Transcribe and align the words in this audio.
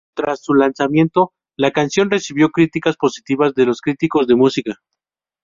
Tras 0.15 0.43
su 0.43 0.55
lanzamiento, 0.55 1.31
la 1.55 1.69
canción 1.69 2.09
recibió 2.09 2.49
críticas 2.49 2.97
positivas 2.97 3.53
de 3.53 3.67
los 3.67 3.81
críticos 3.81 4.25
de 4.25 4.35
música. 4.35 4.81